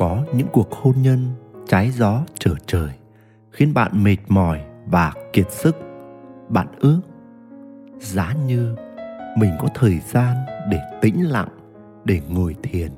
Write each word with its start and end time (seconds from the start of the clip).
có 0.00 0.24
những 0.34 0.46
cuộc 0.52 0.72
hôn 0.72 0.94
nhân 1.02 1.18
trái 1.68 1.90
gió 1.90 2.22
trở 2.34 2.54
trời, 2.66 2.90
khiến 3.50 3.74
bạn 3.74 4.04
mệt 4.04 4.16
mỏi 4.28 4.60
và 4.86 5.12
kiệt 5.32 5.52
sức. 5.52 5.76
Bạn 6.48 6.66
ước 6.80 7.00
giá 7.98 8.34
như 8.46 8.74
mình 9.38 9.50
có 9.60 9.68
thời 9.74 9.98
gian 9.98 10.36
để 10.70 10.78
tĩnh 11.00 11.28
lặng, 11.28 11.48
để 12.04 12.20
ngồi 12.28 12.56
thiền, 12.62 12.90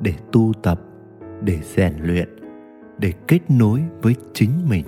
để 0.00 0.14
tu 0.32 0.52
tập, 0.62 0.80
để 1.40 1.58
rèn 1.62 1.94
luyện, 2.00 2.28
để 2.98 3.12
kết 3.28 3.40
nối 3.48 3.80
với 4.02 4.16
chính 4.34 4.50
mình. 4.68 4.84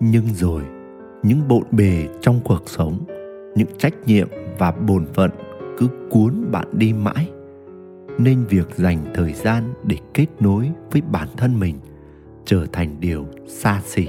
Nhưng 0.00 0.24
rồi, 0.34 0.62
những 1.22 1.48
bộn 1.48 1.64
bề 1.70 2.08
trong 2.20 2.40
cuộc 2.44 2.62
sống, 2.66 2.98
những 3.56 3.78
trách 3.78 3.94
nhiệm 4.06 4.28
và 4.58 4.72
bổn 4.72 5.06
phận 5.14 5.30
cứ 5.78 5.88
cuốn 6.10 6.50
bạn 6.50 6.68
đi 6.72 6.92
mãi 6.92 7.30
nên 8.24 8.44
việc 8.44 8.76
dành 8.76 9.04
thời 9.14 9.32
gian 9.32 9.74
để 9.84 9.96
kết 10.14 10.26
nối 10.40 10.70
với 10.90 11.02
bản 11.10 11.28
thân 11.36 11.60
mình 11.60 11.78
trở 12.44 12.66
thành 12.72 13.00
điều 13.00 13.26
xa 13.46 13.80
xỉ. 13.84 14.08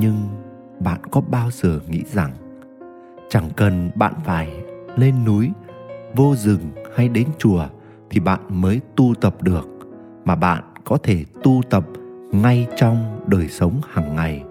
Nhưng 0.00 0.16
bạn 0.80 1.00
có 1.10 1.20
bao 1.20 1.50
giờ 1.50 1.80
nghĩ 1.88 2.02
rằng 2.12 2.30
chẳng 3.28 3.50
cần 3.56 3.90
bạn 3.94 4.14
phải 4.24 4.64
lên 4.96 5.24
núi, 5.24 5.50
vô 6.16 6.34
rừng 6.36 6.70
hay 6.96 7.08
đến 7.08 7.28
chùa 7.38 7.66
thì 8.10 8.20
bạn 8.20 8.40
mới 8.48 8.80
tu 8.96 9.14
tập 9.20 9.42
được, 9.42 9.68
mà 10.24 10.36
bạn 10.36 10.62
có 10.84 10.98
thể 11.02 11.24
tu 11.42 11.62
tập 11.70 11.86
ngay 12.32 12.66
trong 12.76 13.20
đời 13.26 13.48
sống 13.48 13.80
hàng 13.88 14.16
ngày 14.16 14.44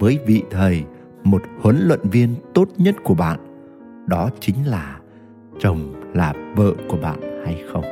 với 0.00 0.18
vị 0.26 0.42
thầy, 0.50 0.84
một 1.24 1.42
huấn 1.60 1.78
luyện 1.80 2.00
viên 2.02 2.34
tốt 2.54 2.68
nhất 2.78 2.96
của 3.04 3.14
bạn? 3.14 3.38
Đó 4.06 4.30
chính 4.40 4.66
là 4.66 4.98
chồng, 5.60 5.94
là 6.14 6.34
vợ 6.56 6.72
của 6.88 6.96
bạn 6.96 7.27
hay 7.44 7.62
không? 7.72 7.84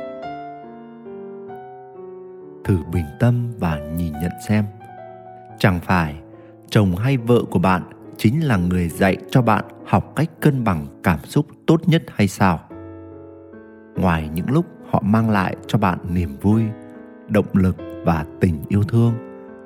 Thử 2.63 2.77
bình 2.93 3.05
tâm 3.19 3.51
và 3.59 3.79
nhìn 3.79 4.13
nhận 4.13 4.31
xem. 4.47 4.65
Chẳng 5.59 5.79
phải 5.79 6.15
chồng 6.69 6.95
hay 6.95 7.17
vợ 7.17 7.41
của 7.51 7.59
bạn 7.59 7.83
chính 8.17 8.47
là 8.47 8.57
người 8.57 8.89
dạy 8.89 9.17
cho 9.31 9.41
bạn 9.41 9.65
học 9.85 10.13
cách 10.15 10.29
cân 10.41 10.63
bằng 10.63 10.85
cảm 11.03 11.19
xúc 11.19 11.45
tốt 11.67 11.81
nhất 11.87 12.03
hay 12.07 12.27
sao? 12.27 12.59
Ngoài 13.95 14.29
những 14.33 14.51
lúc 14.51 14.65
họ 14.89 15.01
mang 15.05 15.29
lại 15.29 15.55
cho 15.67 15.77
bạn 15.77 15.99
niềm 16.13 16.37
vui, 16.41 16.63
động 17.27 17.45
lực 17.53 17.77
và 18.05 18.25
tình 18.39 18.63
yêu 18.67 18.83
thương, 18.83 19.13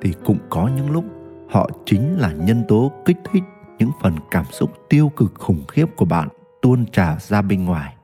thì 0.02 0.12
cũng 0.24 0.38
có 0.48 0.70
những 0.76 0.90
lúc 0.90 1.04
họ 1.50 1.70
chính 1.84 2.20
là 2.20 2.32
nhân 2.32 2.62
tố 2.68 2.92
kích 3.04 3.18
thích 3.32 3.42
những 3.78 3.90
phần 4.02 4.14
cảm 4.30 4.44
xúc 4.50 4.70
tiêu 4.88 5.12
cực 5.16 5.34
khủng 5.34 5.64
khiếp 5.68 5.86
của 5.96 6.04
bạn 6.04 6.28
tuôn 6.62 6.86
trào 6.86 7.16
ra 7.20 7.42
bên 7.42 7.64
ngoài 7.64 7.94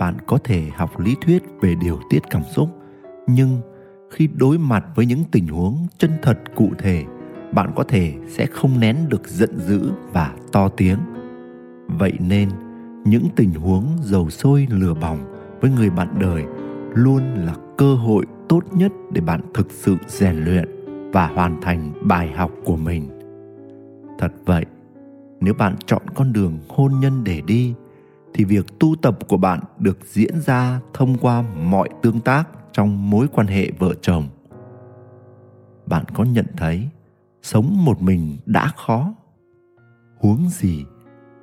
bạn 0.00 0.14
có 0.26 0.38
thể 0.44 0.62
học 0.76 1.00
lý 1.00 1.16
thuyết 1.20 1.42
về 1.60 1.74
điều 1.74 1.98
tiết 2.10 2.20
cảm 2.30 2.42
xúc. 2.54 2.68
Nhưng 3.26 3.60
khi 4.10 4.28
đối 4.36 4.58
mặt 4.58 4.84
với 4.94 5.06
những 5.06 5.24
tình 5.30 5.46
huống 5.46 5.86
chân 5.98 6.10
thật 6.22 6.38
cụ 6.54 6.70
thể, 6.78 7.04
bạn 7.52 7.72
có 7.76 7.84
thể 7.84 8.14
sẽ 8.28 8.46
không 8.46 8.80
nén 8.80 8.96
được 9.08 9.28
giận 9.28 9.58
dữ 9.58 9.92
và 10.12 10.34
to 10.52 10.68
tiếng. 10.68 10.98
Vậy 11.98 12.12
nên, 12.18 12.48
những 13.04 13.26
tình 13.36 13.50
huống 13.50 13.86
dầu 14.02 14.30
sôi 14.30 14.66
lửa 14.70 14.94
bỏng 14.94 15.18
với 15.60 15.70
người 15.70 15.90
bạn 15.90 16.08
đời 16.20 16.44
luôn 16.94 17.34
là 17.34 17.54
cơ 17.78 17.94
hội 17.94 18.26
tốt 18.48 18.60
nhất 18.72 18.92
để 19.12 19.20
bạn 19.20 19.40
thực 19.54 19.70
sự 19.70 19.96
rèn 20.06 20.36
luyện 20.44 20.68
và 21.12 21.26
hoàn 21.26 21.60
thành 21.60 21.92
bài 22.08 22.32
học 22.36 22.50
của 22.64 22.76
mình. 22.76 23.08
Thật 24.18 24.32
vậy, 24.44 24.64
nếu 25.40 25.54
bạn 25.54 25.76
chọn 25.86 26.02
con 26.14 26.32
đường 26.32 26.58
hôn 26.68 26.92
nhân 27.00 27.24
để 27.24 27.40
đi 27.46 27.74
thì 28.34 28.44
việc 28.44 28.78
tu 28.80 28.94
tập 29.02 29.18
của 29.28 29.36
bạn 29.36 29.60
được 29.78 29.98
diễn 30.04 30.40
ra 30.40 30.80
thông 30.94 31.18
qua 31.18 31.42
mọi 31.42 31.88
tương 32.02 32.20
tác 32.20 32.48
trong 32.72 33.10
mối 33.10 33.26
quan 33.32 33.46
hệ 33.46 33.70
vợ 33.78 33.94
chồng. 34.02 34.28
Bạn 35.86 36.04
có 36.14 36.24
nhận 36.24 36.46
thấy 36.56 36.88
sống 37.42 37.84
một 37.84 38.02
mình 38.02 38.36
đã 38.46 38.72
khó? 38.76 39.14
Huống 40.20 40.48
gì 40.48 40.84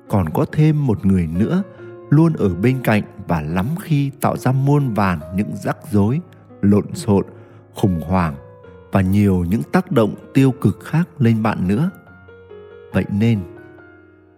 còn 0.08 0.28
có 0.28 0.46
thêm 0.52 0.86
một 0.86 1.06
người 1.06 1.26
nữa 1.26 1.62
luôn 2.10 2.32
ở 2.32 2.54
bên 2.54 2.80
cạnh 2.84 3.02
và 3.28 3.40
lắm 3.40 3.66
khi 3.80 4.10
tạo 4.20 4.36
ra 4.36 4.52
muôn 4.52 4.94
vàn 4.94 5.18
những 5.36 5.50
rắc 5.54 5.76
rối, 5.90 6.20
lộn 6.62 6.94
xộn, 6.94 7.26
khủng 7.74 8.00
hoảng 8.00 8.34
và 8.92 9.00
nhiều 9.00 9.44
những 9.44 9.62
tác 9.72 9.92
động 9.92 10.14
tiêu 10.34 10.52
cực 10.60 10.80
khác 10.80 11.08
lên 11.18 11.42
bạn 11.42 11.68
nữa. 11.68 11.90
Vậy 12.92 13.04
nên 13.10 13.40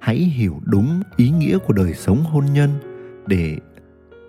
hãy 0.01 0.17
hiểu 0.17 0.61
đúng 0.65 1.03
ý 1.17 1.31
nghĩa 1.31 1.59
của 1.59 1.73
đời 1.73 1.95
sống 1.95 2.25
hôn 2.25 2.45
nhân 2.53 2.71
để 3.27 3.57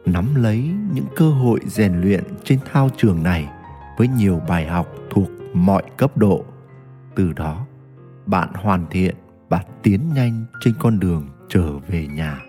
nắm 0.06 0.36
lấy 0.36 0.70
những 0.94 1.06
cơ 1.16 1.30
hội 1.30 1.60
rèn 1.66 2.02
luyện 2.02 2.24
trên 2.44 2.60
thao 2.72 2.90
trường 2.98 3.24
này 3.24 3.50
với 3.98 4.08
nhiều 4.08 4.42
bài 4.48 4.68
học 4.68 4.88
thuộc 5.10 5.30
mọi 5.54 5.84
cấp 5.98 6.18
độ. 6.18 6.46
Từ 7.16 7.34
đó, 7.34 7.66
bạn 8.26 8.50
hoàn 8.54 8.86
thiện 8.90 9.16
và 9.50 9.64
tiến 9.84 10.02
nhanh 10.14 10.46
trên 10.60 10.74
con 10.80 11.00
đường 11.00 11.28
trở 11.50 11.78
về 11.78 12.08
nhà. 12.08 12.42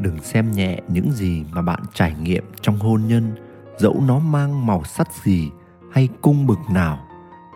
Đừng 0.00 0.18
xem 0.18 0.50
nhẹ 0.50 0.80
những 0.88 1.12
gì 1.12 1.44
mà 1.52 1.62
bạn 1.62 1.80
trải 1.94 2.14
nghiệm 2.22 2.44
trong 2.60 2.78
hôn 2.78 3.02
nhân, 3.08 3.34
dẫu 3.78 4.02
nó 4.06 4.18
mang 4.18 4.66
màu 4.66 4.84
sắc 4.84 5.08
gì 5.24 5.50
hay 5.92 6.08
cung 6.22 6.46
bực 6.46 6.58
nào, 6.70 6.98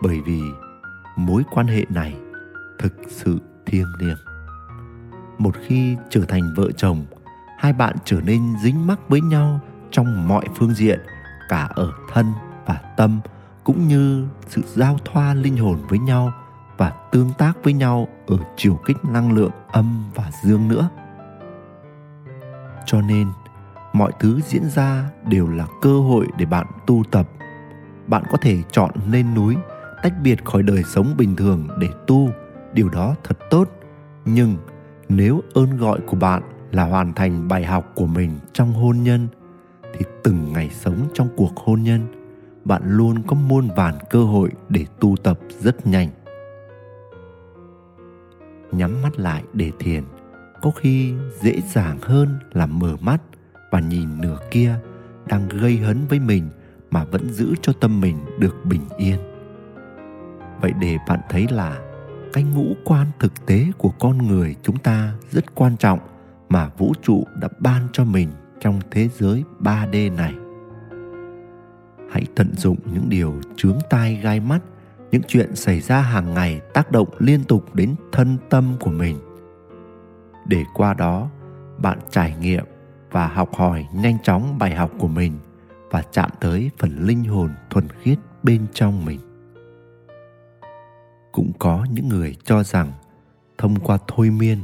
bởi 0.01 0.21
vì 0.25 0.41
mối 1.25 1.43
quan 1.51 1.67
hệ 1.67 1.85
này 1.89 2.15
thực 2.79 2.93
sự 3.07 3.39
thiêng 3.65 3.87
liêng. 3.99 4.17
Một 5.37 5.55
khi 5.67 5.97
trở 6.09 6.21
thành 6.27 6.41
vợ 6.55 6.71
chồng, 6.77 7.05
hai 7.57 7.73
bạn 7.73 7.95
trở 8.05 8.21
nên 8.21 8.55
dính 8.63 8.87
mắc 8.87 8.99
với 9.09 9.21
nhau 9.21 9.59
trong 9.91 10.27
mọi 10.27 10.45
phương 10.55 10.73
diện, 10.73 10.99
cả 11.49 11.69
ở 11.75 11.91
thân 12.13 12.25
và 12.65 12.81
tâm, 12.97 13.19
cũng 13.63 13.87
như 13.87 14.27
sự 14.47 14.61
giao 14.75 14.97
thoa 15.05 15.33
linh 15.33 15.57
hồn 15.57 15.77
với 15.89 15.99
nhau 15.99 16.33
và 16.77 16.93
tương 17.11 17.33
tác 17.37 17.63
với 17.63 17.73
nhau 17.73 18.07
ở 18.27 18.37
chiều 18.57 18.79
kích 18.85 18.97
năng 19.05 19.31
lượng 19.31 19.51
âm 19.71 20.03
và 20.15 20.31
dương 20.43 20.67
nữa. 20.67 20.89
Cho 22.85 23.01
nên, 23.01 23.27
mọi 23.93 24.11
thứ 24.19 24.41
diễn 24.41 24.69
ra 24.69 25.09
đều 25.27 25.47
là 25.47 25.65
cơ 25.81 25.99
hội 25.99 26.27
để 26.37 26.45
bạn 26.45 26.67
tu 26.87 27.03
tập. 27.11 27.29
Bạn 28.07 28.23
có 28.31 28.37
thể 28.41 28.57
chọn 28.71 28.91
lên 29.11 29.33
núi 29.35 29.55
tách 30.03 30.13
biệt 30.23 30.45
khỏi 30.45 30.63
đời 30.63 30.83
sống 30.83 31.13
bình 31.17 31.35
thường 31.35 31.67
để 31.79 31.87
tu, 32.07 32.29
điều 32.73 32.89
đó 32.89 33.15
thật 33.23 33.37
tốt. 33.49 33.69
Nhưng 34.25 34.55
nếu 35.09 35.41
ơn 35.53 35.77
gọi 35.77 35.99
của 36.07 36.17
bạn 36.17 36.43
là 36.71 36.83
hoàn 36.83 37.13
thành 37.13 37.47
bài 37.47 37.65
học 37.65 37.91
của 37.95 38.07
mình 38.07 38.31
trong 38.53 38.73
hôn 38.73 39.03
nhân, 39.03 39.27
thì 39.93 40.05
từng 40.23 40.53
ngày 40.53 40.69
sống 40.69 41.07
trong 41.13 41.29
cuộc 41.35 41.57
hôn 41.57 41.83
nhân, 41.83 42.01
bạn 42.65 42.81
luôn 42.85 43.23
có 43.27 43.35
muôn 43.35 43.69
vàn 43.75 43.95
cơ 44.09 44.23
hội 44.23 44.49
để 44.69 44.85
tu 44.99 45.15
tập 45.23 45.39
rất 45.59 45.87
nhanh. 45.87 46.09
Nhắm 48.71 49.01
mắt 49.01 49.19
lại 49.19 49.43
để 49.53 49.71
thiền, 49.79 50.03
có 50.61 50.71
khi 50.71 51.13
dễ 51.41 51.61
dàng 51.61 51.97
hơn 52.01 52.39
là 52.53 52.65
mở 52.65 52.95
mắt 53.01 53.21
và 53.71 53.79
nhìn 53.79 54.21
nửa 54.21 54.37
kia 54.51 54.75
đang 55.27 55.49
gây 55.49 55.77
hấn 55.77 56.07
với 56.09 56.19
mình 56.19 56.49
mà 56.91 57.03
vẫn 57.03 57.29
giữ 57.29 57.53
cho 57.61 57.73
tâm 57.73 58.01
mình 58.01 58.17
được 58.39 58.55
bình 58.65 58.81
yên 58.97 59.28
vậy 60.61 60.73
để 60.79 60.97
bạn 61.07 61.19
thấy 61.29 61.47
là 61.51 61.79
cái 62.33 62.43
ngũ 62.43 62.73
quan 62.85 63.07
thực 63.19 63.45
tế 63.45 63.65
của 63.77 63.89
con 63.99 64.17
người 64.17 64.55
chúng 64.63 64.77
ta 64.77 65.13
rất 65.31 65.55
quan 65.55 65.77
trọng 65.77 65.99
mà 66.49 66.69
vũ 66.77 66.93
trụ 67.01 67.23
đã 67.41 67.47
ban 67.59 67.87
cho 67.93 68.03
mình 68.03 68.29
trong 68.59 68.79
thế 68.91 69.09
giới 69.17 69.43
3D 69.59 70.15
này. 70.15 70.33
Hãy 72.11 72.25
tận 72.35 72.53
dụng 72.57 72.77
những 72.93 73.09
điều 73.09 73.41
chướng 73.55 73.79
tai 73.89 74.15
gai 74.15 74.39
mắt, 74.39 74.59
những 75.11 75.21
chuyện 75.27 75.55
xảy 75.55 75.81
ra 75.81 76.01
hàng 76.01 76.33
ngày 76.33 76.61
tác 76.73 76.91
động 76.91 77.07
liên 77.19 77.43
tục 77.43 77.75
đến 77.75 77.95
thân 78.11 78.37
tâm 78.49 78.73
của 78.79 78.91
mình. 78.91 79.19
Để 80.45 80.63
qua 80.73 80.93
đó, 80.93 81.29
bạn 81.77 81.99
trải 82.11 82.35
nghiệm 82.41 82.65
và 83.11 83.27
học 83.27 83.49
hỏi 83.55 83.85
nhanh 83.93 84.17
chóng 84.23 84.57
bài 84.57 84.75
học 84.75 84.91
của 84.99 85.07
mình 85.07 85.33
và 85.91 86.03
chạm 86.11 86.29
tới 86.39 86.71
phần 86.77 87.05
linh 87.05 87.23
hồn 87.23 87.49
thuần 87.69 87.87
khiết 88.01 88.17
bên 88.43 88.65
trong 88.73 89.05
mình 89.05 89.19
cũng 91.31 91.51
có 91.59 91.85
những 91.91 92.09
người 92.09 92.35
cho 92.45 92.63
rằng 92.63 92.91
thông 93.57 93.79
qua 93.79 93.97
thôi 94.07 94.29
miên, 94.29 94.59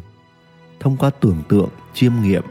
thông 0.80 0.98
qua 0.98 1.10
tưởng 1.20 1.44
tượng, 1.50 1.70
chiêm 1.94 2.14
nghiệm 2.24 2.44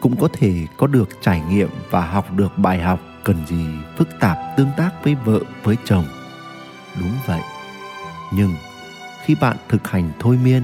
cũng 0.00 0.16
có 0.16 0.28
thể 0.32 0.66
có 0.76 0.86
được 0.86 1.08
trải 1.20 1.42
nghiệm 1.50 1.68
và 1.90 2.06
học 2.06 2.36
được 2.36 2.58
bài 2.58 2.80
học 2.80 3.00
cần 3.24 3.46
gì 3.46 3.66
phức 3.96 4.08
tạp 4.20 4.38
tương 4.56 4.70
tác 4.76 4.90
với 5.04 5.14
vợ, 5.14 5.40
với 5.62 5.76
chồng. 5.84 6.04
Đúng 7.00 7.12
vậy. 7.26 7.40
Nhưng 8.34 8.54
khi 9.24 9.34
bạn 9.40 9.56
thực 9.68 9.88
hành 9.88 10.10
thôi 10.18 10.38
miên, 10.44 10.62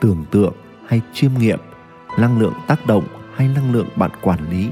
tưởng 0.00 0.24
tượng 0.30 0.52
hay 0.86 1.00
chiêm 1.12 1.30
nghiệm, 1.38 1.58
năng 2.18 2.38
lượng 2.38 2.54
tác 2.66 2.86
động 2.86 3.04
hay 3.34 3.48
năng 3.48 3.72
lượng 3.72 3.88
bạn 3.96 4.10
quản 4.22 4.50
lý 4.50 4.70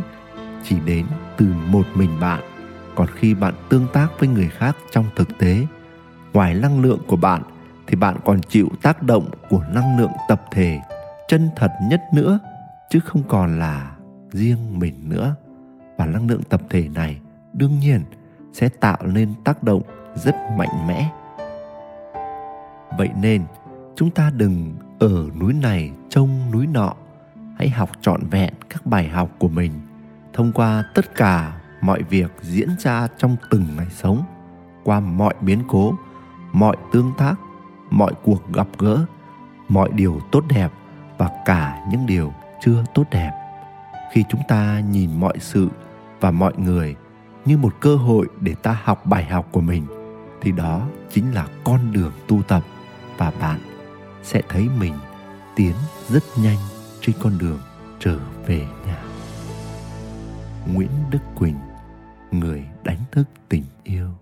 chỉ 0.65 0.77
đến 0.85 1.07
từ 1.37 1.47
một 1.69 1.87
mình 1.95 2.21
bạn. 2.21 2.41
Còn 2.95 3.07
khi 3.15 3.35
bạn 3.35 3.55
tương 3.69 3.87
tác 3.93 4.09
với 4.19 4.29
người 4.29 4.49
khác 4.49 4.77
trong 4.91 5.05
thực 5.17 5.39
tế, 5.39 5.67
ngoài 6.33 6.55
năng 6.55 6.83
lượng 6.83 6.99
của 7.07 7.17
bạn 7.17 7.43
thì 7.93 7.97
bạn 7.97 8.17
còn 8.25 8.41
chịu 8.41 8.69
tác 8.83 9.03
động 9.03 9.31
của 9.51 9.65
năng 9.75 9.99
lượng 9.99 10.13
tập 10.29 10.43
thể 10.51 10.81
chân 11.29 11.51
thật 11.57 11.73
nhất 11.83 12.03
nữa, 12.13 12.39
chứ 12.91 13.01
không 13.01 13.23
còn 13.29 13.59
là 13.59 13.97
riêng 14.31 14.79
mình 14.79 14.95
nữa. 15.09 15.35
Và 15.97 16.07
năng 16.07 16.27
lượng 16.27 16.43
tập 16.43 16.61
thể 16.71 16.89
này 16.89 17.21
đương 17.53 17.79
nhiên 17.79 18.03
sẽ 18.53 18.69
tạo 18.69 18.99
nên 19.03 19.35
tác 19.45 19.63
động 19.63 19.83
rất 20.15 20.35
mạnh 20.59 20.87
mẽ. 20.87 21.11
Vậy 22.99 23.09
nên, 23.21 23.45
chúng 23.97 24.11
ta 24.11 24.31
đừng 24.37 24.75
ở 24.99 25.27
núi 25.41 25.55
này 25.55 25.93
trông 26.09 26.51
núi 26.53 26.67
nọ. 26.67 26.95
Hãy 27.59 27.69
học 27.69 27.91
trọn 28.01 28.21
vẹn 28.31 28.55
các 28.71 28.87
bài 28.87 29.09
học 29.09 29.31
của 29.39 29.49
mình 29.49 29.73
thông 30.33 30.53
qua 30.53 30.85
tất 30.95 31.15
cả 31.15 31.61
mọi 31.81 32.03
việc 32.03 32.33
diễn 32.41 32.69
ra 32.79 33.09
trong 33.19 33.37
từng 33.51 33.65
ngày 33.77 33.89
sống, 33.91 34.23
qua 34.85 35.01
mọi 35.01 35.35
biến 35.41 35.63
cố, 35.69 35.95
mọi 36.53 36.77
tương 36.93 37.13
tác 37.19 37.35
mọi 37.93 38.13
cuộc 38.23 38.53
gặp 38.53 38.67
gỡ, 38.79 39.05
mọi 39.69 39.91
điều 39.93 40.21
tốt 40.33 40.45
đẹp 40.49 40.69
và 41.19 41.31
cả 41.45 41.87
những 41.91 42.07
điều 42.07 42.33
chưa 42.61 42.85
tốt 42.95 43.05
đẹp. 43.11 43.31
Khi 44.13 44.25
chúng 44.29 44.41
ta 44.49 44.81
nhìn 44.91 45.21
mọi 45.21 45.39
sự 45.41 45.69
và 46.21 46.31
mọi 46.31 46.53
người 46.57 46.97
như 47.45 47.59
một 47.59 47.75
cơ 47.81 47.97
hội 47.97 48.27
để 48.41 48.55
ta 48.63 48.79
học 48.83 49.07
bài 49.07 49.25
học 49.25 49.49
của 49.53 49.61
mình, 49.61 49.87
thì 50.41 50.53
đó 50.53 50.87
chính 51.11 51.35
là 51.35 51.47
con 51.65 51.93
đường 51.93 52.13
tu 52.29 52.43
tập 52.43 52.63
và 53.19 53.33
bạn 53.41 53.61
sẽ 54.23 54.43
thấy 54.49 54.69
mình 54.81 54.95
tiến 55.57 55.75
rất 56.09 56.23
nhanh 56.39 56.59
trên 57.01 57.17
con 57.23 57.39
đường 57.39 57.59
trở 57.99 58.19
về 58.47 58.67
nhà. 58.87 59.03
Nguyễn 60.73 60.91
đức 61.11 61.23
quỳnh, 61.35 61.59
người 62.31 62.65
đánh 62.85 63.01
thức 63.11 63.25
tình 63.49 63.65
yêu 63.83 64.22